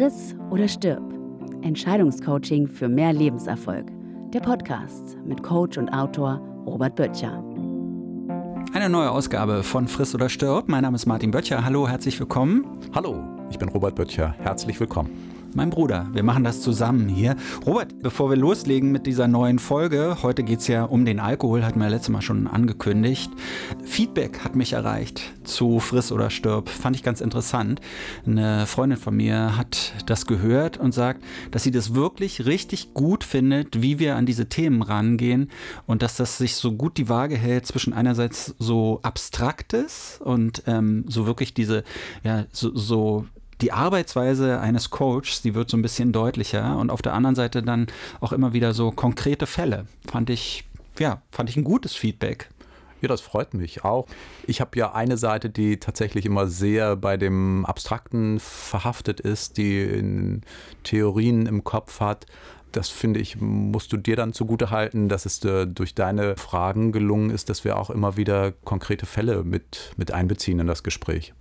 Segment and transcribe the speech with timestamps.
[0.00, 1.02] Friss oder stirb.
[1.60, 3.84] Entscheidungscoaching für mehr Lebenserfolg.
[4.32, 7.44] Der Podcast mit Coach und Autor Robert Böttcher.
[8.72, 10.70] Eine neue Ausgabe von Friss oder stirb.
[10.70, 11.66] Mein Name ist Martin Böttcher.
[11.66, 12.64] Hallo, herzlich willkommen.
[12.94, 14.34] Hallo, ich bin Robert Böttcher.
[14.38, 15.10] Herzlich willkommen
[15.54, 16.08] mein Bruder.
[16.12, 17.36] Wir machen das zusammen hier.
[17.66, 21.64] Robert, bevor wir loslegen mit dieser neuen Folge, heute geht es ja um den Alkohol,
[21.64, 23.30] hatten wir ja letztes Mal schon angekündigt.
[23.84, 26.68] Feedback hat mich erreicht zu Friss oder Stirb.
[26.68, 27.80] Fand ich ganz interessant.
[28.26, 33.24] Eine Freundin von mir hat das gehört und sagt, dass sie das wirklich richtig gut
[33.24, 35.50] findet, wie wir an diese Themen rangehen
[35.86, 41.04] und dass das sich so gut die Waage hält zwischen einerseits so Abstraktes und ähm,
[41.08, 41.84] so wirklich diese,
[42.22, 43.26] ja, so, so
[43.60, 47.62] die Arbeitsweise eines Coaches, die wird so ein bisschen deutlicher und auf der anderen Seite
[47.62, 47.86] dann
[48.20, 49.86] auch immer wieder so konkrete Fälle.
[50.10, 50.64] Fand ich,
[50.98, 52.48] ja, fand ich ein gutes Feedback.
[53.00, 54.06] Ja, das freut mich auch.
[54.46, 59.80] Ich habe ja eine Seite, die tatsächlich immer sehr bei dem Abstrakten verhaftet ist, die
[59.82, 60.42] in
[60.82, 62.26] Theorien im Kopf hat.
[62.72, 66.92] Das finde ich, musst du dir dann zugute halten, dass es äh, durch deine Fragen
[66.92, 71.32] gelungen ist, dass wir auch immer wieder konkrete Fälle mit, mit einbeziehen in das Gespräch.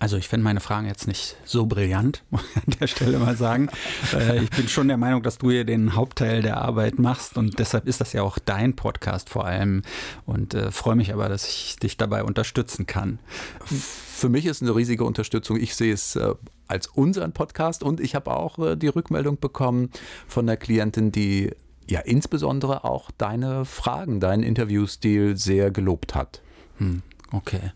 [0.00, 3.36] Also ich finde meine Fragen jetzt nicht so brillant, muss ich an der Stelle mal
[3.36, 3.68] sagen.
[4.14, 7.58] Äh, ich bin schon der Meinung, dass du hier den Hauptteil der Arbeit machst und
[7.58, 9.82] deshalb ist das ja auch dein Podcast vor allem
[10.24, 13.18] und äh, freue mich aber, dass ich dich dabei unterstützen kann.
[13.66, 15.58] Für mich ist eine riesige Unterstützung.
[15.58, 16.34] Ich sehe es äh,
[16.66, 19.90] als unseren Podcast und ich habe auch äh, die Rückmeldung bekommen
[20.26, 21.50] von der Klientin, die
[21.86, 26.40] ja insbesondere auch deine Fragen, deinen Interviewstil sehr gelobt hat.
[26.78, 27.72] Hm, okay.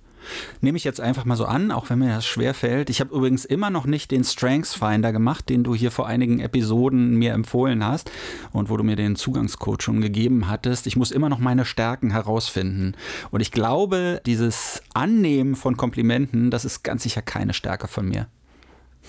[0.61, 2.91] Nehme ich jetzt einfach mal so an, auch wenn mir das schwer fällt.
[2.91, 6.41] Ich habe übrigens immer noch nicht den Strengths Finder gemacht, den du hier vor einigen
[6.41, 8.11] Episoden mir empfohlen hast
[8.53, 10.87] und wo du mir den Zugangscode schon gegeben hattest.
[10.87, 12.95] Ich muss immer noch meine Stärken herausfinden.
[13.31, 18.27] Und ich glaube, dieses Annehmen von Komplimenten, das ist ganz sicher keine Stärke von mir.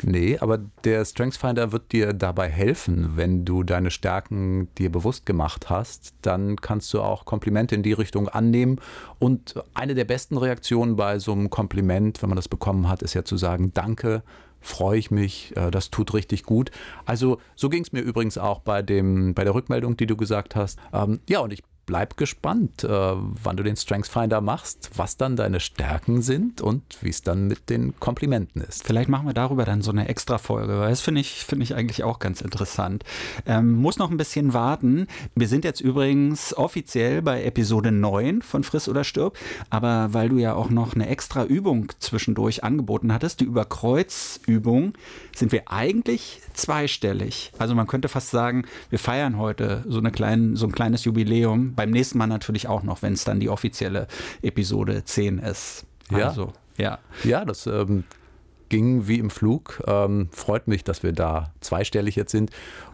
[0.03, 5.69] Nee, aber der StrengthsFinder wird dir dabei helfen, wenn du deine Stärken dir bewusst gemacht
[5.69, 6.13] hast.
[6.21, 8.79] Dann kannst du auch Komplimente in die Richtung annehmen.
[9.19, 13.13] Und eine der besten Reaktionen bei so einem Kompliment, wenn man das bekommen hat, ist
[13.13, 14.23] ja zu sagen, danke,
[14.59, 16.71] freue ich mich, äh, das tut richtig gut.
[17.05, 20.55] Also so ging es mir übrigens auch bei, dem, bei der Rückmeldung, die du gesagt
[20.55, 20.79] hast.
[20.91, 25.35] Ähm, ja, und ich bleib gespannt, äh, wann du den Strengths Finder machst, was dann
[25.35, 28.83] deine Stärken sind und wie es dann mit den Komplimenten ist.
[28.83, 31.75] Vielleicht machen wir darüber dann so eine extra Folge, weil das finde ich, finde ich
[31.75, 33.03] eigentlich auch ganz interessant.
[33.45, 35.07] Ähm, muss noch ein bisschen warten.
[35.35, 39.37] Wir sind jetzt übrigens offiziell bei Episode 9 von Friss oder Stirb,
[39.69, 44.93] aber weil du ja auch noch eine extra Übung zwischendurch angeboten hattest, die Überkreuzübung,
[45.35, 47.51] sind wir eigentlich zweistellig.
[47.57, 51.75] Also man könnte fast sagen, wir feiern heute so, eine kleine, so ein kleines Jubiläum
[51.75, 54.07] beim nächsten Mal natürlich auch noch, wenn es dann die offizielle
[54.41, 55.85] Episode 10 ist.
[56.11, 56.99] Also, ja.
[57.23, 58.03] Ja, ja das ähm,
[58.69, 59.83] ging wie im Flug.
[59.87, 62.51] Ähm, freut mich, dass wir da zweistellig jetzt sind.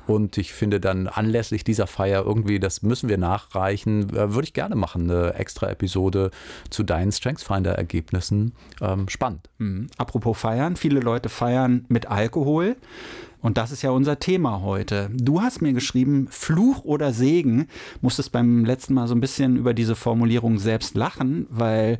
[0.07, 4.53] Und ich finde dann anlässlich dieser Feier irgendwie, das müssen wir nachreichen, äh, würde ich
[4.53, 6.31] gerne machen, eine extra Episode
[6.69, 8.53] zu deinen StrengthsFinder-Ergebnissen.
[8.81, 9.49] Ähm, spannend.
[9.59, 9.87] Mhm.
[9.97, 12.75] Apropos feiern, viele Leute feiern mit Alkohol.
[13.41, 15.09] Und das ist ja unser Thema heute.
[15.13, 17.67] Du hast mir geschrieben, Fluch oder Segen.
[18.01, 21.97] Musstest beim letzten Mal so ein bisschen über diese Formulierung selbst lachen, weil,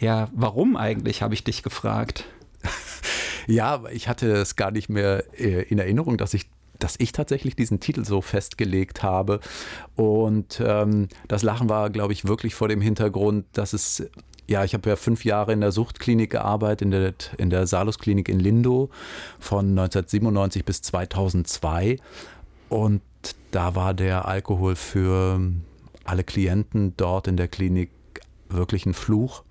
[0.00, 2.24] ja, warum eigentlich, habe ich dich gefragt.
[3.50, 7.56] Ja, ich hatte es gar nicht mehr äh, in Erinnerung, dass ich dass ich tatsächlich
[7.56, 9.40] diesen Titel so festgelegt habe.
[9.96, 14.08] Und ähm, das Lachen war, glaube ich, wirklich vor dem Hintergrund, dass es
[14.46, 18.28] ja, ich habe ja fünf Jahre in der Suchtklinik gearbeitet, in der, in der Salus-Klinik
[18.28, 18.88] in Lindow
[19.38, 21.96] von 1997 bis 2002.
[22.70, 23.02] Und
[23.50, 25.40] da war der Alkohol für
[26.04, 27.90] alle Klienten dort in der Klinik
[28.48, 29.42] wirklich ein Fluch.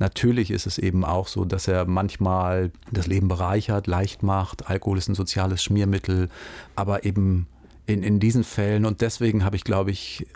[0.00, 4.68] Natürlich ist es eben auch so, dass er manchmal das Leben bereichert, leicht macht.
[4.68, 6.30] Alkohol ist ein soziales Schmiermittel,
[6.74, 7.46] aber eben
[7.86, 8.84] in, in diesen Fällen.
[8.84, 10.26] Und deswegen habe ich, glaube ich,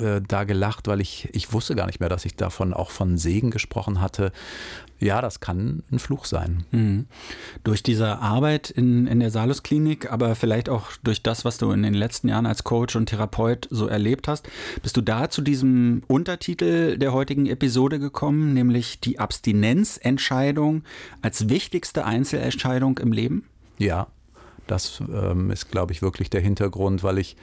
[0.00, 3.18] äh, da gelacht, weil ich, ich wusste gar nicht mehr, dass ich davon auch von
[3.18, 4.32] Segen gesprochen hatte.
[5.00, 6.64] Ja, das kann ein Fluch sein.
[6.70, 7.06] Mhm.
[7.62, 11.82] Durch diese Arbeit in, in der Salus-Klinik, aber vielleicht auch durch das, was du in
[11.82, 14.48] den letzten Jahren als Coach und Therapeut so erlebt hast,
[14.82, 20.84] bist du da zu diesem Untertitel der heutigen Episode gekommen, nämlich die Abstinenzentscheidung
[21.22, 23.44] als wichtigste Einzelentscheidung im Leben?
[23.78, 24.06] Ja,
[24.66, 27.36] das ähm, ist, glaube ich, wirklich der Hintergrund, weil ich,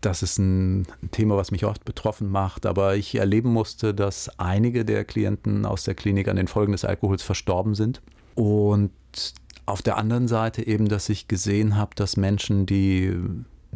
[0.00, 4.84] das ist ein Thema, was mich oft betroffen macht, aber ich erleben musste, dass einige
[4.84, 8.02] der Klienten aus der Klinik an den Folgen des Alkohols verstorben sind.
[8.34, 8.90] Und
[9.66, 13.14] auf der anderen Seite eben, dass ich gesehen habe, dass Menschen, die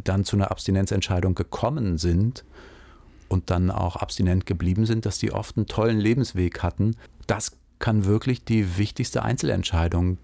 [0.03, 2.43] dann zu einer Abstinenzentscheidung gekommen sind
[3.29, 6.95] und dann auch abstinent geblieben sind, dass die oft einen tollen Lebensweg hatten.
[7.25, 10.17] Das kann wirklich die wichtigste Einzelentscheidung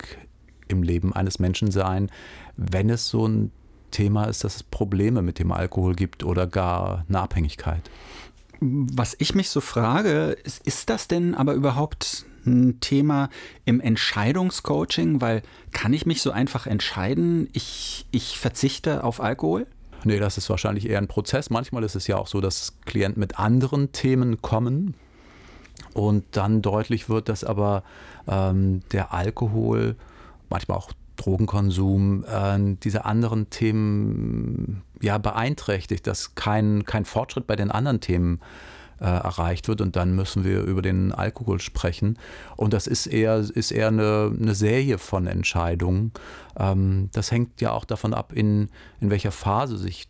[0.68, 2.10] im Leben eines Menschen sein,
[2.56, 3.52] wenn es so ein
[3.92, 7.90] Thema ist, dass es Probleme mit dem Alkohol gibt oder gar eine Abhängigkeit.
[8.60, 13.30] Was ich mich so frage, ist, ist das denn aber überhaupt ein Thema
[13.66, 15.22] im Entscheidungscoaching?
[15.22, 19.68] Weil kann ich mich so einfach entscheiden, ich, ich verzichte auf Alkohol?
[20.06, 21.50] Nee, das ist wahrscheinlich eher ein Prozess.
[21.50, 24.96] Manchmal ist es ja auch so, dass Klienten mit anderen Themen kommen
[25.94, 27.84] und dann deutlich wird, dass aber
[28.28, 29.96] ähm, der Alkohol,
[30.54, 37.72] manchmal auch Drogenkonsum, äh, diese anderen Themen ja beeinträchtigt, dass kein, kein Fortschritt bei den
[37.72, 38.40] anderen Themen
[39.00, 42.18] äh, erreicht wird und dann müssen wir über den Alkohol sprechen.
[42.56, 46.14] Und das ist eher, ist eher eine, eine Serie von Entscheidungen.
[46.58, 48.70] Ähm, das hängt ja auch davon ab, in,
[49.02, 50.08] in welcher Phase sich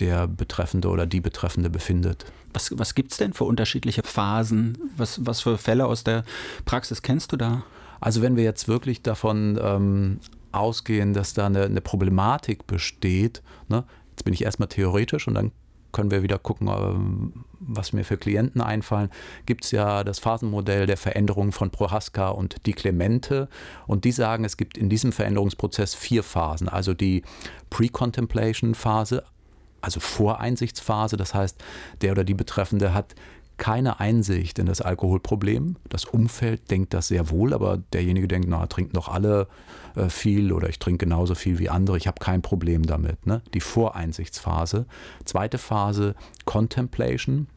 [0.00, 2.26] der Betreffende oder die Betreffende befindet.
[2.52, 4.78] Was, was gibt es denn für unterschiedliche Phasen?
[4.96, 6.24] Was, was für Fälle aus der
[6.64, 7.62] Praxis kennst du da?
[8.00, 10.20] Also wenn wir jetzt wirklich davon ähm,
[10.52, 13.84] ausgehen, dass da eine, eine Problematik besteht, ne?
[14.10, 15.52] jetzt bin ich erstmal theoretisch und dann
[15.92, 19.10] können wir wieder gucken, ähm, was mir für Klienten einfallen,
[19.46, 23.48] gibt es ja das Phasenmodell der Veränderung von Prohaska und die Clemente.
[23.86, 26.68] Und die sagen, es gibt in diesem Veränderungsprozess vier Phasen.
[26.68, 27.22] Also die
[27.70, 29.24] Pre-Contemplation-Phase,
[29.80, 31.16] also Voreinsichtsphase.
[31.16, 31.58] Das heißt,
[32.00, 33.14] der oder die Betreffende hat
[33.58, 35.76] keine Einsicht in das Alkoholproblem.
[35.88, 39.48] Das Umfeld denkt das sehr wohl, aber derjenige denkt, na, trinken doch alle
[39.96, 43.26] äh, viel oder ich trinke genauso viel wie andere, ich habe kein Problem damit.
[43.26, 43.42] Ne?
[43.54, 44.86] Die Voreinsichtsphase.
[45.24, 46.14] Zweite Phase,
[46.44, 47.48] Contemplation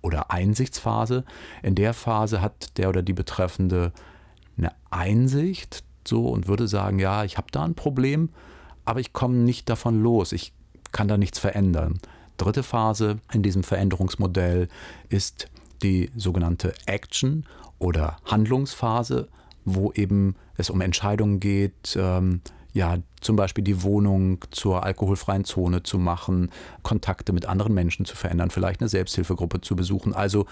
[0.00, 1.24] oder Einsichtsphase.
[1.62, 3.92] In der Phase hat der oder die Betreffende
[4.56, 8.30] eine Einsicht so und würde sagen, ja, ich habe da ein Problem,
[8.84, 10.32] aber ich komme nicht davon los.
[10.32, 10.52] Ich
[10.92, 11.98] kann da nichts verändern.
[12.38, 14.68] Dritte Phase in diesem Veränderungsmodell
[15.08, 15.48] ist
[15.82, 17.44] die sogenannte Action
[17.78, 19.28] oder Handlungsphase,
[19.64, 22.40] wo eben es um Entscheidungen geht, ähm,
[22.72, 26.50] ja, zum Beispiel die Wohnung zur alkoholfreien Zone zu machen,
[26.82, 30.46] Kontakte mit anderen Menschen zu verändern, vielleicht eine Selbsthilfegruppe zu besuchen, also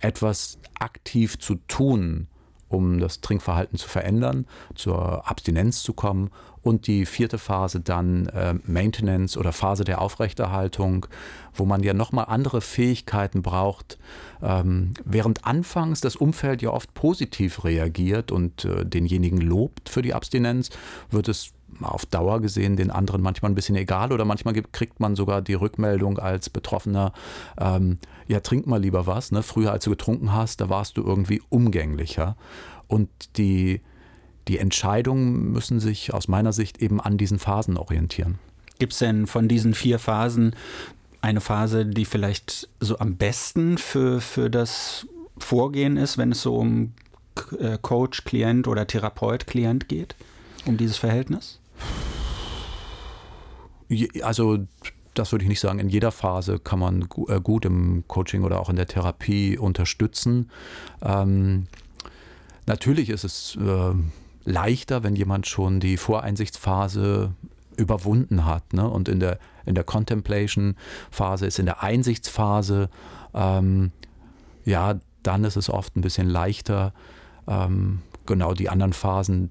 [0.00, 2.28] etwas aktiv zu tun,
[2.68, 6.30] um das Trinkverhalten zu verändern, zur Abstinenz zu kommen
[6.62, 11.06] und die vierte Phase dann äh, Maintenance oder Phase der Aufrechterhaltung,
[11.54, 13.98] wo man ja nochmal andere Fähigkeiten braucht.
[14.42, 20.12] Ähm, während anfangs das Umfeld ja oft positiv reagiert und äh, denjenigen lobt für die
[20.12, 20.70] Abstinenz,
[21.10, 25.16] wird es auf Dauer gesehen den anderen manchmal ein bisschen egal oder manchmal kriegt man
[25.16, 27.12] sogar die Rückmeldung als Betroffener,
[27.58, 27.98] ähm,
[28.28, 29.32] ja, trink mal lieber was.
[29.32, 29.42] Ne?
[29.42, 32.36] Früher, als du getrunken hast, da warst du irgendwie umgänglicher.
[32.88, 33.80] Und die
[34.48, 38.38] die Entscheidungen müssen sich aus meiner Sicht eben an diesen Phasen orientieren.
[38.78, 40.54] Gibt es denn von diesen vier Phasen
[41.20, 45.06] eine Phase, die vielleicht so am besten für, für das
[45.38, 46.92] Vorgehen ist, wenn es so um
[47.58, 50.14] äh, Coach, Klient oder Therapeut, Klient geht,
[50.66, 51.60] um dieses Verhältnis?
[54.22, 54.66] Also
[55.14, 55.78] das würde ich nicht sagen.
[55.78, 60.50] In jeder Phase kann man äh, gut im Coaching oder auch in der Therapie unterstützen.
[61.02, 61.66] Ähm,
[62.66, 63.94] natürlich ist es äh,
[64.44, 67.32] leichter, wenn jemand schon die Voreinsichtsphase
[67.76, 68.72] überwunden hat.
[68.72, 68.88] Ne?
[68.88, 72.88] Und in der, in der Contemplation-Phase ist in der Einsichtsphase,
[73.34, 73.92] ähm,
[74.64, 76.92] ja, dann ist es oft ein bisschen leichter.
[77.46, 79.50] Ähm, genau die anderen Phasen,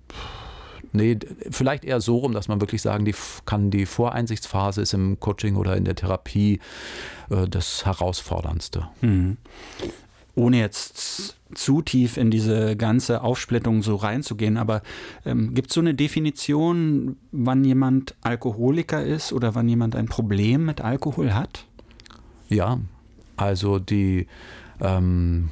[0.95, 1.17] nee,
[1.51, 5.55] vielleicht eher so rum, dass man wirklich sagen die, kann, die Voreinsichtsphase ist im Coaching
[5.55, 6.59] oder in der Therapie
[7.29, 8.87] äh, das Herausforderndste.
[9.01, 9.37] Mhm
[10.35, 14.81] ohne jetzt zu tief in diese ganze Aufsplittung so reinzugehen, aber
[15.25, 20.65] ähm, gibt es so eine Definition, wann jemand Alkoholiker ist oder wann jemand ein Problem
[20.65, 21.65] mit Alkohol hat?
[22.49, 22.79] Ja,
[23.37, 24.27] also die
[24.81, 25.49] ähm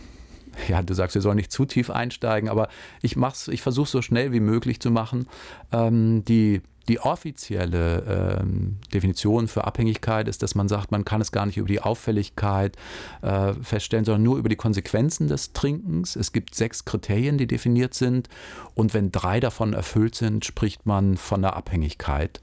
[0.67, 2.69] ja, du sagst, wir sollen nicht zu tief einsteigen, aber
[3.01, 5.27] ich mach's, ich versuche so schnell wie möglich zu machen.
[5.71, 11.31] Ähm, die die offizielle ähm, Definition für Abhängigkeit ist, dass man sagt, man kann es
[11.31, 12.75] gar nicht über die Auffälligkeit
[13.21, 16.15] äh, feststellen, sondern nur über die Konsequenzen des Trinkens.
[16.15, 18.27] Es gibt sechs Kriterien, die definiert sind.
[18.75, 22.41] Und wenn drei davon erfüllt sind, spricht man von der Abhängigkeit.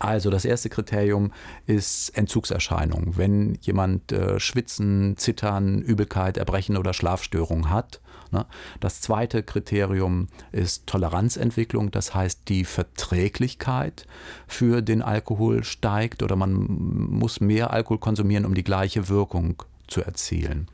[0.00, 1.32] Also das erste Kriterium
[1.66, 3.16] ist Entzugserscheinung.
[3.16, 8.00] Wenn jemand äh, Schwitzen, Zittern, Übelkeit, Erbrechen oder Schlafstörung hat,
[8.32, 8.46] Ne?
[8.78, 14.06] Das zweite Kriterium ist Toleranzentwicklung, das heißt die Verträglichkeit
[14.46, 16.66] für den Alkohol steigt oder man
[17.10, 20.68] muss mehr Alkohol konsumieren, um die gleiche Wirkung zu erzielen.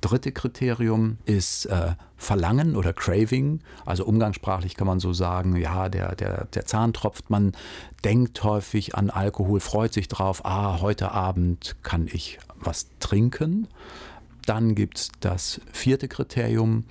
[0.00, 3.60] Dritte Kriterium ist äh, Verlangen oder Craving.
[3.84, 7.52] Also umgangssprachlich kann man so sagen, ja, der, der, der Zahn tropft, man
[8.04, 13.68] denkt häufig an Alkohol, freut sich drauf, ah, heute Abend kann ich was trinken.
[14.46, 16.84] Dann gibt es das vierte Kriterium,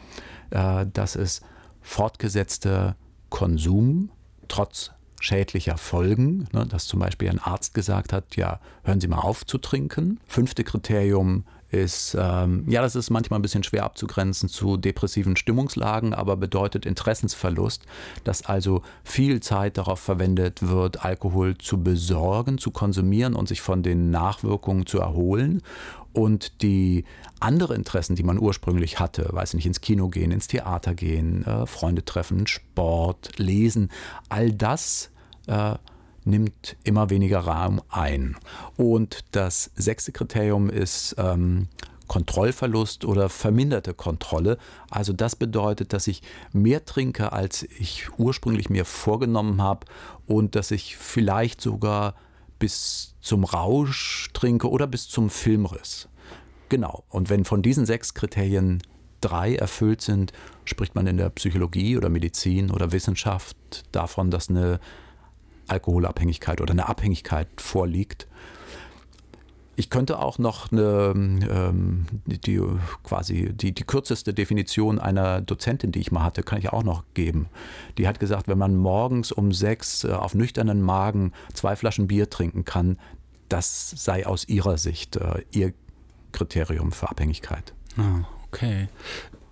[0.52, 1.44] äh, das ist
[1.82, 2.96] fortgesetzte
[3.30, 4.10] Konsum
[4.48, 9.20] trotz schädlicher Folgen, ne, dass zum Beispiel ein Arzt gesagt hat, ja, hören Sie mal
[9.20, 10.20] auf zu trinken.
[10.28, 16.14] Fünfte Kriterium ist, ähm, ja, das ist manchmal ein bisschen schwer abzugrenzen zu depressiven Stimmungslagen,
[16.14, 17.84] aber bedeutet Interessensverlust,
[18.24, 23.82] dass also viel Zeit darauf verwendet wird, Alkohol zu besorgen, zu konsumieren und sich von
[23.84, 25.62] den Nachwirkungen zu erholen.
[26.14, 27.06] Und die
[27.40, 31.66] anderen Interessen, die man ursprünglich hatte, weiß nicht, ins Kino gehen, ins Theater gehen, äh,
[31.66, 33.90] Freunde treffen, Sport, Lesen,
[34.30, 35.10] all das
[35.48, 35.74] äh,
[36.26, 38.36] nimmt immer weniger Raum ein.
[38.78, 41.68] Und das sechste Kriterium ist ähm,
[42.08, 44.58] Kontrollverlust oder verminderte Kontrolle.
[44.90, 49.88] Also das bedeutet, dass ich mehr trinke, als ich ursprünglich mir vorgenommen habe
[50.26, 52.16] und dass ich vielleicht sogar
[52.60, 56.08] bis zum Rausch trinke oder bis zum Filmriss.
[56.70, 57.04] Genau.
[57.10, 58.82] Und wenn von diesen sechs Kriterien
[59.22, 60.34] drei erfüllt sind,
[60.66, 63.58] spricht man in der Psychologie oder Medizin oder Wissenschaft
[63.92, 64.80] davon, dass eine
[65.74, 68.28] Alkoholabhängigkeit oder eine Abhängigkeit vorliegt.
[69.76, 72.62] Ich könnte auch noch eine, ähm, die,
[73.04, 77.04] quasi die, die kürzeste Definition einer Dozentin, die ich mal hatte, kann ich auch noch
[77.16, 77.48] geben.
[77.98, 82.30] Die hat gesagt, wenn man morgens um sechs äh, auf nüchternen Magen zwei Flaschen Bier
[82.30, 83.00] trinken kann,
[83.50, 85.74] das sei aus ihrer Sicht äh, ihr
[86.34, 87.74] Kriterium für Abhängigkeit.
[87.98, 88.90] Ah, okay.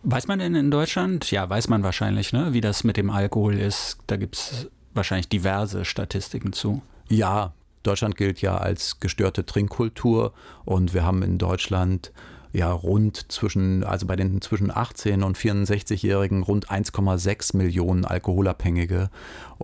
[0.03, 3.57] Weiß man denn in Deutschland, ja, weiß man wahrscheinlich, ne, wie das mit dem Alkohol
[3.57, 3.97] ist.
[4.07, 6.81] Da gibt es wahrscheinlich diverse Statistiken zu.
[7.09, 10.33] Ja, Deutschland gilt ja als gestörte Trinkkultur
[10.65, 12.11] und wir haben in Deutschland
[12.53, 19.09] ja rund zwischen, also bei den zwischen 18 und 64-Jährigen rund 1,6 Millionen Alkoholabhängige.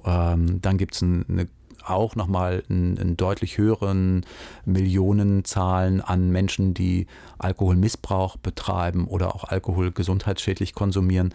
[0.06, 1.48] Ähm, dann gibt es eine
[1.86, 4.26] auch nochmal einen, einen deutlich höheren
[4.66, 7.08] Millionenzahlen an Menschen, die
[7.38, 11.34] Alkoholmissbrauch betreiben oder auch Alkohol gesundheitsschädlich konsumieren.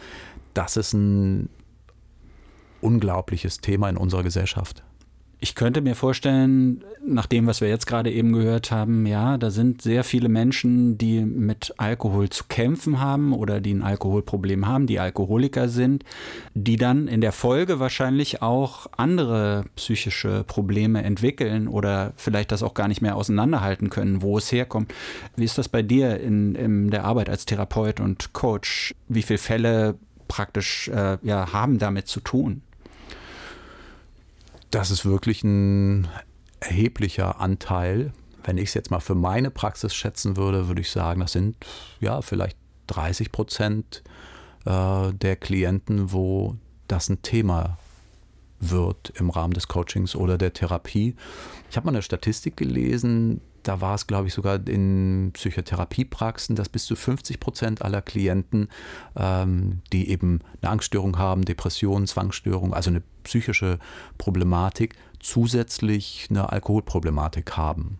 [0.55, 1.49] Das ist ein
[2.83, 4.83] unglaubliches Thema in unserer Gesellschaft.
[5.45, 9.51] Ich könnte mir vorstellen, nach dem, was wir jetzt gerade eben gehört haben, ja, da
[9.51, 14.87] sind sehr viele Menschen, die mit Alkohol zu kämpfen haben oder die ein Alkoholproblem haben,
[14.87, 16.05] die Alkoholiker sind,
[16.55, 22.75] die dann in der Folge wahrscheinlich auch andere psychische Probleme entwickeln oder vielleicht das auch
[22.75, 24.95] gar nicht mehr auseinanderhalten können, wo es herkommt.
[25.35, 28.95] Wie ist das bei dir in, in der Arbeit als Therapeut und Coach?
[29.09, 29.97] Wie viele Fälle
[30.29, 32.63] praktisch äh, ja, haben damit zu tun?
[34.73, 36.09] Das ist wirklich ein
[36.59, 38.15] erheblicher Anteil.
[38.43, 41.57] Wenn ich es jetzt mal für meine Praxis schätzen würde, würde ich sagen, das sind
[42.01, 44.03] ja vielleicht 30 Prozent
[44.65, 46.57] äh, der Klienten, wo
[46.89, 47.77] das ein Thema
[48.61, 51.17] wird im Rahmen des Coachings oder der Therapie.
[51.71, 56.69] Ich habe mal eine Statistik gelesen, da war es, glaube ich, sogar in Psychotherapiepraxen, dass
[56.69, 58.69] bis zu 50 Prozent aller Klienten,
[59.17, 63.79] ähm, die eben eine Angststörung haben, Depressionen, Zwangsstörung, also eine psychische
[64.19, 67.99] Problematik, zusätzlich eine Alkoholproblematik haben.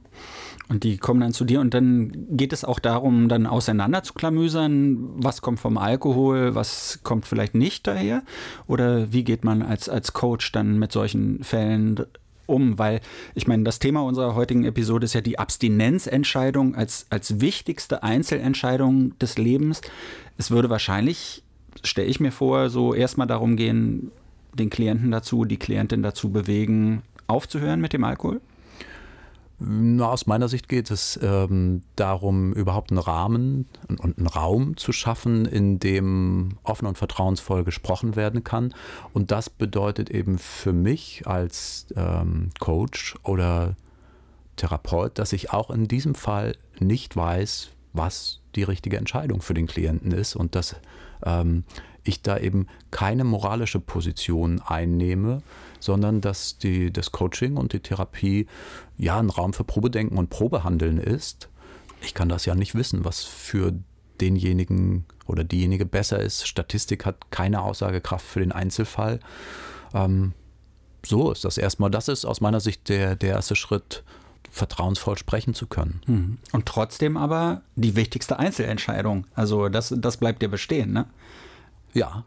[0.69, 4.15] Und die kommen dann zu dir und dann geht es auch darum, dann auseinander zu
[4.15, 8.23] klamüsern, was kommt vom Alkohol, was kommt vielleicht nicht daher?
[8.67, 12.07] Oder wie geht man als, als Coach dann mit solchen Fällen
[12.47, 12.79] um?
[12.79, 13.01] Weil
[13.35, 19.19] ich meine, das Thema unserer heutigen Episode ist ja die Abstinenzentscheidung als, als wichtigste Einzelentscheidung
[19.19, 19.81] des Lebens.
[20.39, 21.43] Es würde wahrscheinlich,
[21.83, 24.13] stelle ich mir vor, so erstmal darum gehen,
[24.55, 28.41] den Klienten dazu, die Klientin dazu bewegen, aufzuhören mit dem Alkohol?
[29.65, 34.93] Na, aus meiner Sicht geht es ähm, darum, überhaupt einen Rahmen und einen Raum zu
[34.93, 38.75] schaffen, in dem offen und vertrauensvoll gesprochen werden kann.
[39.13, 43.77] Und das bedeutet eben für mich als ähm, Coach oder
[44.57, 49.67] Therapeut, dass ich auch in diesem Fall nicht weiß, was die richtige Entscheidung für den
[49.67, 50.77] Klienten ist und dass
[51.25, 51.65] ähm,
[52.05, 55.43] ich da eben keine moralische Position einnehme,
[55.79, 58.47] sondern dass die, das Coaching und die Therapie
[58.99, 61.49] ja ein Raum für Probedenken und Probehandeln ist.
[62.03, 63.73] Ich kann das ja nicht wissen, was für
[64.21, 66.47] denjenigen oder diejenige besser ist.
[66.47, 69.21] Statistik hat keine Aussagekraft für den Einzelfall.
[69.95, 70.33] Ähm,
[71.05, 71.91] so ist das erstmal.
[71.91, 74.05] Das ist aus meiner Sicht der, der erste Schritt,
[74.53, 76.03] vertrauensvoll sprechen zu können.
[76.05, 76.39] Hm.
[76.53, 79.27] Und trotzdem aber die wichtigste Einzelentscheidung.
[79.35, 81.07] Also das, das bleibt dir bestehen, ne?
[81.95, 82.25] Ja.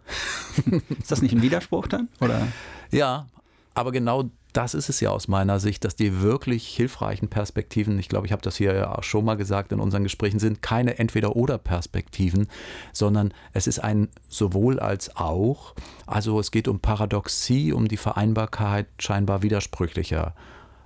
[0.99, 2.09] ist das nicht ein Widerspruch dann?
[2.19, 2.47] Oder?
[2.91, 3.27] Ja,
[3.75, 8.09] aber genau das ist es ja aus meiner Sicht, dass die wirklich hilfreichen Perspektiven, ich
[8.09, 10.97] glaube, ich habe das hier ja auch schon mal gesagt in unseren Gesprächen, sind keine
[10.97, 12.47] Entweder-Oder-Perspektiven,
[12.93, 15.75] sondern es ist ein sowohl als auch.
[16.07, 20.33] Also es geht um Paradoxie, um die Vereinbarkeit scheinbar widersprüchlicher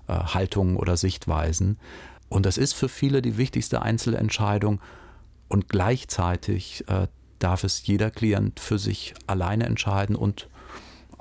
[0.09, 1.77] äh, Haltungen oder Sichtweisen.
[2.27, 4.81] Und das ist für viele die wichtigste Einzelentscheidung
[5.47, 7.07] und gleichzeitig äh,
[7.39, 10.49] darf es jeder Klient für sich alleine entscheiden und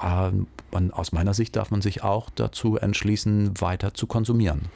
[0.03, 0.31] äh,
[0.73, 4.67] man, aus meiner Sicht darf man sich auch dazu entschließen, weiter zu konsumieren.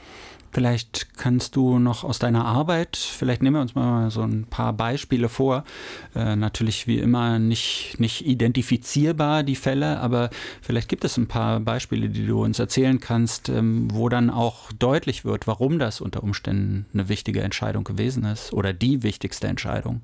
[0.54, 4.74] Vielleicht kannst du noch aus deiner Arbeit, vielleicht nehmen wir uns mal so ein paar
[4.74, 5.64] Beispiele vor.
[6.14, 10.28] Äh, natürlich wie immer nicht, nicht identifizierbar die Fälle, aber
[10.60, 14.70] vielleicht gibt es ein paar Beispiele, die du uns erzählen kannst, ähm, wo dann auch
[14.72, 20.02] deutlich wird, warum das unter Umständen eine wichtige Entscheidung gewesen ist oder die wichtigste Entscheidung.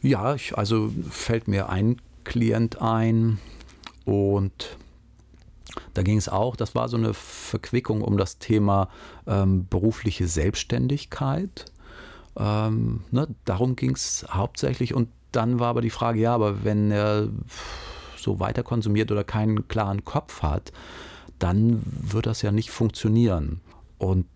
[0.00, 3.38] Ja, ich, also fällt mir ein Klient ein
[4.06, 4.78] und
[5.94, 8.88] da ging es auch, das war so eine Verquickung um das Thema
[9.26, 11.66] ähm, berufliche Selbstständigkeit.
[12.36, 14.94] Ähm, ne, darum ging es hauptsächlich.
[14.94, 17.28] Und dann war aber die Frage, ja, aber wenn er
[18.16, 20.72] so weiter konsumiert oder keinen klaren Kopf hat,
[21.38, 23.60] dann wird das ja nicht funktionieren.
[23.98, 24.26] Und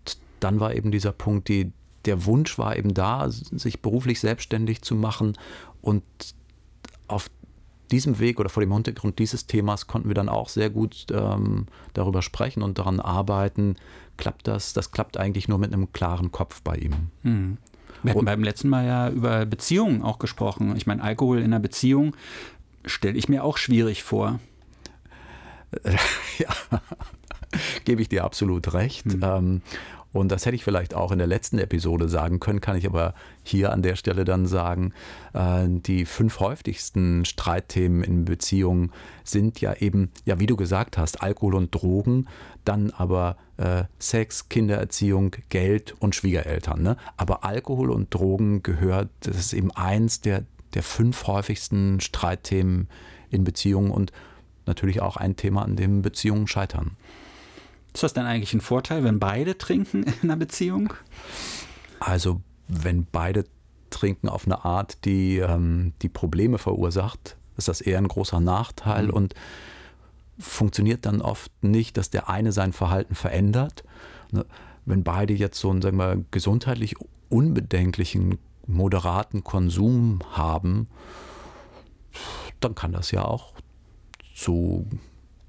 [0.41, 1.73] dann war eben dieser Punkt, die,
[2.05, 5.37] der Wunsch war eben da, sich beruflich selbstständig zu machen.
[5.83, 6.03] Und
[7.09, 7.29] auf
[7.91, 11.67] diesem Weg oder vor dem Hintergrund dieses Themas konnten wir dann auch sehr gut ähm,
[11.93, 13.77] darüber sprechen und daran arbeiten.
[14.17, 14.73] Klappt das?
[14.73, 16.93] Das klappt eigentlich nur mit einem klaren Kopf bei ihm.
[17.23, 17.59] Hm.
[18.03, 20.77] Wir hatten beim letzten Mal ja über Beziehungen auch gesprochen.
[20.77, 22.15] Ich meine, Alkohol in einer Beziehung
[22.85, 24.41] stelle ich mir auch schwierig vor.
[26.39, 26.49] ja,
[27.85, 29.07] gebe ich dir absolut recht.
[29.07, 29.21] Hm.
[29.23, 29.63] Ähm,
[30.15, 33.15] und das hätte ich vielleicht auch in der letzten Episode sagen können, kann ich aber
[33.43, 34.93] hier an der Stelle dann sagen.
[35.33, 38.93] Äh, die fünf häufigsten Streitthemen in Beziehungen
[39.25, 42.29] sind ja eben, ja, wie du gesagt hast, Alkohol und Drogen,
[42.65, 46.81] dann aber äh, Sex, Kindererziehung, Geld und Schwiegereltern.
[46.81, 46.97] Ne?
[47.17, 50.45] Aber Alkohol und Drogen gehört, das ist eben eins der,
[50.75, 52.89] der fünf häufigsten Streitthemen
[53.31, 54.13] in Beziehungen und
[54.65, 56.97] natürlich auch ein Thema, an dem Beziehungen scheitern.
[57.95, 60.93] Ist das denn eigentlich ein Vorteil, wenn beide trinken in einer Beziehung?
[62.01, 63.45] Also, wenn beide
[63.91, 69.07] trinken auf eine Art, die, ähm, die Probleme verursacht, ist das eher ein großer Nachteil
[69.07, 69.13] mhm.
[69.13, 69.35] und
[70.39, 73.85] funktioniert dann oft nicht, dass der eine sein Verhalten verändert.
[74.33, 74.45] Ne,
[74.85, 76.97] wenn beide jetzt so einen sagen wir, gesundheitlich
[77.29, 80.89] unbedenklichen, moderaten Konsum haben,
[82.61, 83.53] dann kann das ja auch
[84.35, 84.87] zu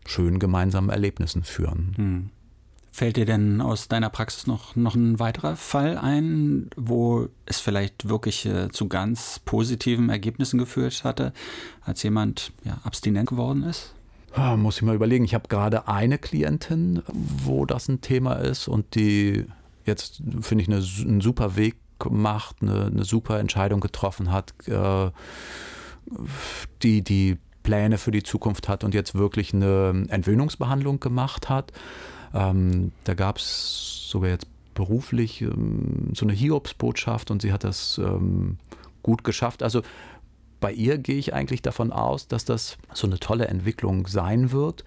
[0.06, 1.94] schönen gemeinsamen Erlebnissen führen.
[1.96, 2.30] Hm.
[2.96, 8.08] Fällt dir denn aus deiner Praxis noch, noch ein weiterer Fall ein, wo es vielleicht
[8.08, 11.34] wirklich äh, zu ganz positiven Ergebnissen geführt hatte,
[11.82, 13.94] als jemand ja, abstinent geworden ist?
[14.32, 15.26] Ah, muss ich mal überlegen.
[15.26, 19.44] Ich habe gerade eine Klientin, wo das ein Thema ist und die
[19.84, 21.76] jetzt, finde ich, eine, einen super Weg
[22.10, 25.12] macht, eine, eine super Entscheidung getroffen hat, äh,
[26.82, 31.74] die, die Pläne für die Zukunft hat und jetzt wirklich eine Entwöhnungsbehandlung gemacht hat.
[32.36, 37.98] Ähm, da gab es sogar jetzt beruflich ähm, so eine Hiobsbotschaft und sie hat das
[37.98, 38.58] ähm,
[39.02, 39.64] gut geschafft.
[39.64, 39.82] Also
[40.60, 44.84] bei ihr gehe ich eigentlich davon aus, dass das so eine tolle Entwicklung sein wird.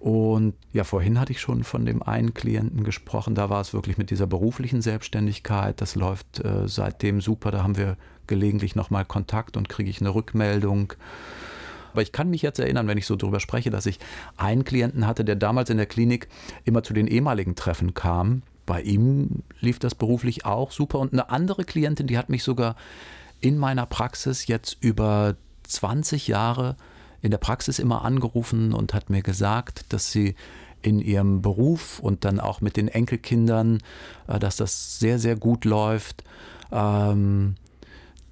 [0.00, 3.98] Und ja, vorhin hatte ich schon von dem einen Klienten gesprochen, da war es wirklich
[3.98, 5.80] mit dieser beruflichen Selbstständigkeit.
[5.80, 7.50] Das läuft äh, seitdem super.
[7.50, 10.94] Da haben wir gelegentlich nochmal Kontakt und kriege ich eine Rückmeldung.
[11.92, 13.98] Aber ich kann mich jetzt erinnern, wenn ich so darüber spreche, dass ich
[14.36, 16.28] einen Klienten hatte, der damals in der Klinik
[16.64, 18.42] immer zu den ehemaligen Treffen kam.
[18.66, 20.98] Bei ihm lief das beruflich auch super.
[20.98, 22.76] Und eine andere Klientin, die hat mich sogar
[23.40, 26.76] in meiner Praxis jetzt über 20 Jahre
[27.22, 30.34] in der Praxis immer angerufen und hat mir gesagt, dass sie
[30.82, 33.78] in ihrem Beruf und dann auch mit den Enkelkindern,
[34.26, 36.24] äh, dass das sehr, sehr gut läuft.
[36.72, 37.56] Ähm,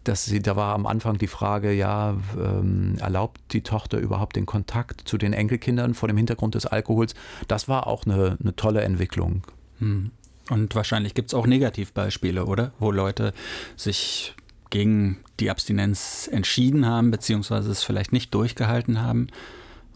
[0.05, 4.47] dass sie, da war am Anfang die Frage, ja, ähm, erlaubt die Tochter überhaupt den
[4.47, 7.15] Kontakt zu den Enkelkindern vor dem Hintergrund des Alkohols?
[7.47, 9.43] Das war auch eine, eine tolle Entwicklung.
[9.81, 10.11] Hm.
[10.51, 12.73] Und wahrscheinlich gibt es auch Negativbeispiele, oder?
[12.79, 13.35] Wo Leute
[13.77, 14.35] sich
[14.71, 19.29] gegen die Abstinenz entschieden haben, beziehungsweise es vielleicht nicht durchgehalten haben.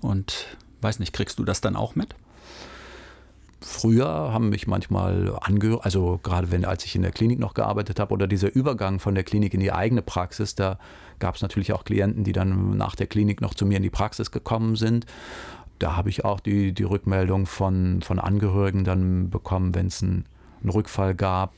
[0.00, 0.46] Und
[0.80, 2.14] weiß nicht, kriegst du das dann auch mit?
[3.62, 8.00] Früher haben mich manchmal angehört, also gerade wenn, als ich in der Klinik noch gearbeitet
[8.00, 10.78] habe oder dieser Übergang von der Klinik in die eigene Praxis, da
[11.20, 13.90] gab es natürlich auch Klienten, die dann nach der Klinik noch zu mir in die
[13.90, 15.06] Praxis gekommen sind.
[15.78, 20.24] Da habe ich auch die, die Rückmeldung von, von Angehörigen dann bekommen, wenn es einen,
[20.60, 21.54] einen Rückfall gab.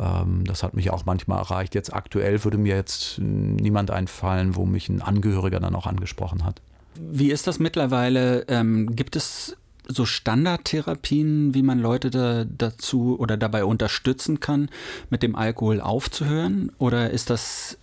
[0.00, 1.74] Ähm, das hat mich auch manchmal erreicht.
[1.74, 6.60] Jetzt aktuell würde mir jetzt niemand einfallen, wo mich ein Angehöriger dann auch angesprochen hat.
[6.94, 8.44] Wie ist das mittlerweile?
[8.48, 9.56] Ähm, gibt es
[9.88, 14.68] so Standardtherapien, wie man Leute da, dazu oder dabei unterstützen kann,
[15.10, 16.72] mit dem Alkohol aufzuhören?
[16.78, 17.78] Oder ist das,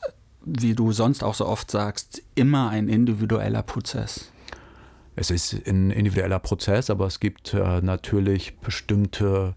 [0.46, 4.32] wie du sonst auch so oft sagst, immer ein individueller Prozess?
[5.16, 9.56] Es ist ein individueller Prozess, aber es gibt äh, natürlich bestimmte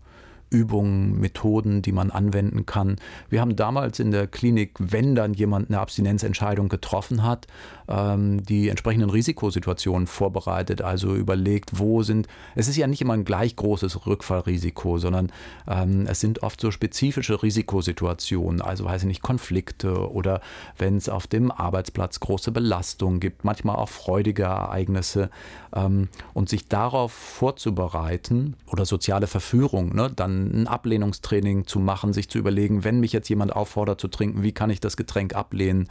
[0.53, 2.97] Übungen, Methoden, die man anwenden kann.
[3.31, 7.47] Wir haben damals in der Klinik, wenn dann jemand eine Abstinenzentscheidung getroffen hat,
[7.93, 13.25] ähm, die entsprechenden Risikosituationen vorbereitet, also überlegt, wo sind, es ist ja nicht immer ein
[13.25, 15.31] gleich großes Rückfallrisiko, sondern
[15.69, 20.41] ähm, es sind oft so spezifische Risikosituationen, also weiß ich nicht, Konflikte oder
[20.79, 25.31] wenn es auf dem Arbeitsplatz große Belastungen gibt, manchmal auch freudige Ereignisse
[25.75, 32.31] ähm, und sich darauf vorzubereiten oder soziale Verführung, ne, dann ein Ablehnungstraining zu machen, sich
[32.31, 35.89] zu überlegen, wenn mich jetzt jemand auffordert zu trinken, wie kann ich das Getränk ablehnen?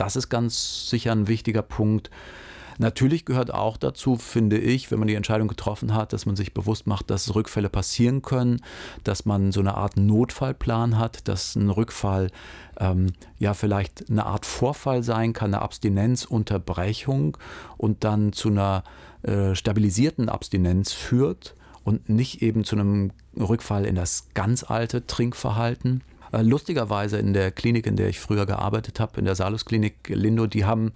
[0.00, 2.10] Das ist ganz sicher ein wichtiger Punkt.
[2.78, 6.54] Natürlich gehört auch dazu, finde ich, wenn man die Entscheidung getroffen hat, dass man sich
[6.54, 8.62] bewusst macht, dass Rückfälle passieren können,
[9.04, 12.30] dass man so eine Art Notfallplan hat, dass ein Rückfall
[12.78, 13.08] ähm,
[13.38, 17.36] ja vielleicht eine Art Vorfall sein kann, eine Abstinenzunterbrechung
[17.76, 18.84] und dann zu einer
[19.20, 26.00] äh, stabilisierten Abstinenz führt und nicht eben zu einem Rückfall in das ganz alte Trinkverhalten.
[26.32, 30.46] Äh, lustigerweise in der Klinik, in der ich früher gearbeitet habe, in der Salus-Klinik Lindo,
[30.46, 30.92] die haben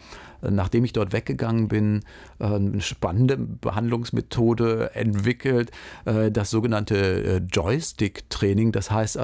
[0.51, 2.03] nachdem ich dort weggegangen bin,
[2.39, 5.71] äh, eine spannende Behandlungsmethode entwickelt,
[6.05, 8.73] äh, das sogenannte äh, Joystick-Training.
[8.73, 9.19] Das heißt,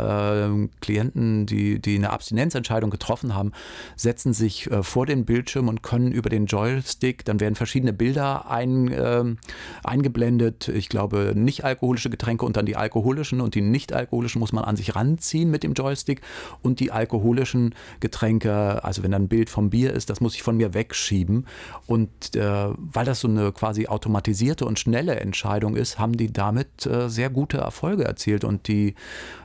[0.80, 3.52] Klienten, die, die eine Abstinenzentscheidung getroffen haben,
[3.96, 9.38] setzen sich vor den Bildschirm und können über den Joystick, dann werden verschiedene Bilder ein,
[9.82, 10.68] eingeblendet.
[10.68, 14.64] Ich glaube, nicht alkoholische Getränke und dann die alkoholischen und die nicht alkoholischen muss man
[14.64, 16.20] an sich ranziehen mit dem Joystick
[16.62, 20.42] und die alkoholischen Getränke, also wenn da ein Bild vom Bier ist, das muss ich
[20.42, 21.46] von mir wegschieben schieben.
[21.86, 26.86] Und äh, weil das so eine quasi automatisierte und schnelle Entscheidung ist, haben die damit
[26.86, 28.94] äh, sehr gute Erfolge erzielt und die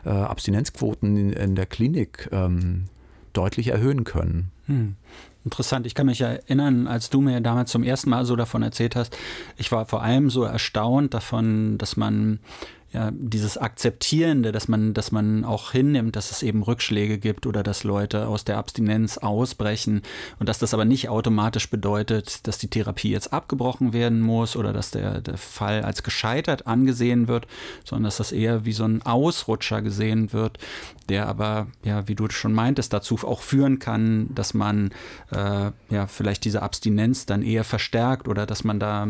[0.05, 2.85] äh, Abstinenzquoten in, in, der Klinik ähm,
[3.33, 4.51] deutlich erhöhen können.
[4.67, 4.95] Hm.
[5.43, 5.85] Interessant.
[5.85, 9.15] Ich kann mich erinnern, als du mir damals zum ersten Mal so davon erzählt hast,
[9.57, 12.39] ich war vor allem so erstaunt davon, dass man
[12.95, 17.61] ja, dieses Akzeptierende, dass man, dass man auch hinnimmt, dass es eben Rückschläge gibt oder
[17.61, 20.01] dass Leute aus der Abstinenz ausbrechen
[20.39, 24.71] und dass das aber nicht automatisch bedeutet, dass die Therapie jetzt abgebrochen werden muss oder
[24.71, 27.47] dass der, der Fall als gescheitert angesehen wird,
[27.83, 30.57] sondern dass das eher wie so ein Ausrutscher gesehen wird,
[31.09, 34.91] der aber, ja, wie du schon meintest, dazu auch führen kann, dass man
[35.31, 39.09] äh, ja vielleicht diese Abstinenz dann eher verstärkt oder dass man da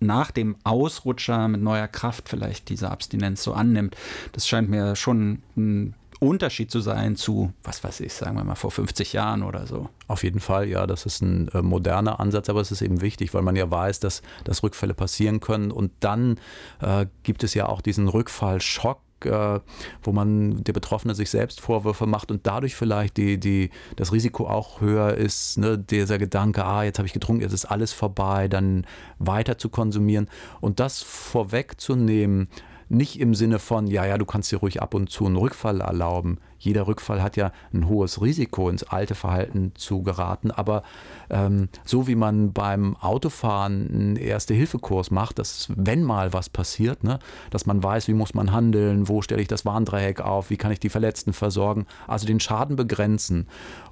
[0.00, 3.96] nach dem Ausrutscher mit neuer Kraft vielleicht diese Abstinenz so annimmt.
[4.32, 8.56] Das scheint mir schon ein Unterschied zu sein zu, was weiß ich, sagen wir mal
[8.56, 9.88] vor 50 Jahren oder so.
[10.08, 13.34] Auf jeden Fall, ja, das ist ein äh, moderner Ansatz, aber es ist eben wichtig,
[13.34, 15.70] weil man ja weiß, dass, dass Rückfälle passieren können.
[15.70, 16.40] Und dann
[16.80, 19.60] äh, gibt es ja auch diesen Rückfallschock äh,
[20.02, 24.46] wo man der Betroffene sich selbst Vorwürfe macht und dadurch vielleicht die, die, das Risiko
[24.46, 28.48] auch höher ist, ne, dieser Gedanke, ah, jetzt habe ich getrunken, jetzt ist alles vorbei,
[28.48, 28.86] dann
[29.18, 30.28] weiter zu konsumieren.
[30.60, 32.48] Und das vorwegzunehmen,
[32.88, 35.80] nicht im Sinne von, ja, ja, du kannst dir ruhig ab und zu einen Rückfall
[35.80, 36.38] erlauben.
[36.58, 40.50] Jeder Rückfall hat ja ein hohes Risiko, ins alte Verhalten zu geraten.
[40.50, 40.82] Aber
[41.30, 47.18] ähm, so wie man beim Autofahren einen Erste-Hilfe-Kurs macht, dass wenn mal was passiert, ne,
[47.50, 50.72] dass man weiß, wie muss man handeln, wo stelle ich das Warndreieck auf, wie kann
[50.72, 53.46] ich die Verletzten versorgen, also den Schaden begrenzen.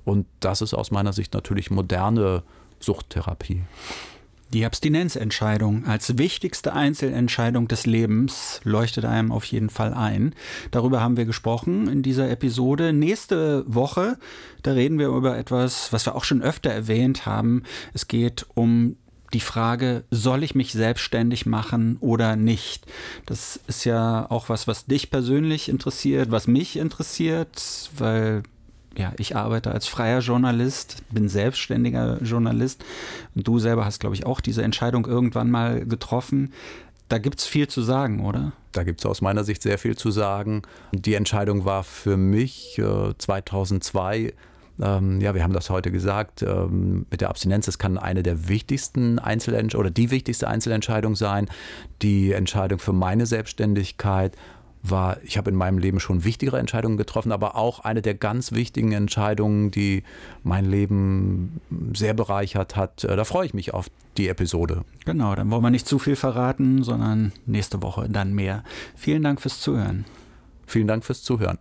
[0.05, 2.43] Und das ist aus meiner Sicht natürlich moderne
[2.81, 3.63] Suchttherapie.
[4.53, 10.35] Die Abstinenzentscheidung als wichtigste Einzelentscheidung des Lebens leuchtet einem auf jeden Fall ein.
[10.71, 12.93] Darüber haben wir gesprochen in dieser Episode.
[12.93, 14.19] Nächste Woche,
[14.63, 17.65] da reden wir über etwas, was wir auch schon öfter erwähnt haben.
[17.93, 18.97] Es geht um
[19.33, 22.87] die Frage, soll ich mich selbstständig machen oder nicht?
[23.27, 28.45] Das ist ja auch was, was dich persönlich interessiert, was mich interessiert, weil
[28.97, 32.85] ja, ich arbeite als freier Journalist, bin selbstständiger Journalist
[33.35, 36.53] und du selber hast, glaube ich, auch diese Entscheidung irgendwann mal getroffen.
[37.09, 38.53] Da gibt es viel zu sagen, oder?
[38.73, 40.63] Da gibt es aus meiner Sicht sehr viel zu sagen.
[40.93, 44.33] Die Entscheidung war für mich äh, 2002
[44.81, 48.49] ähm, ja, wir haben das heute gesagt, ähm, mit der Abstinenz, das kann eine der
[48.49, 51.49] wichtigsten Einzelentscheidungen oder die wichtigste Einzelentscheidung sein.
[52.03, 54.37] Die Entscheidung für meine Selbstständigkeit
[54.91, 58.53] war, ich habe in meinem Leben schon wichtigere Entscheidungen getroffen, aber auch eine der ganz
[58.53, 60.03] wichtigen Entscheidungen, die
[60.43, 61.61] mein Leben
[61.95, 63.05] sehr bereichert hat.
[63.05, 64.85] Äh, da freue ich mich auf die Episode.
[65.05, 68.65] Genau, dann wollen wir nicht zu viel verraten, sondern nächste Woche dann mehr.
[68.97, 70.05] Vielen Dank fürs Zuhören.
[70.67, 71.59] Vielen Dank fürs Zuhören.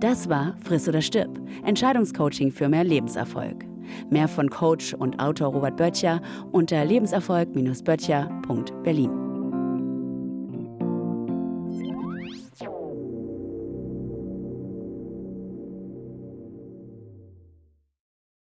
[0.00, 3.64] Das war Friss oder Stirb, Entscheidungscoaching für mehr Lebenserfolg.
[4.10, 9.31] Mehr von Coach und Autor Robert Böttcher unter lebenserfolg-böttcher.berlin.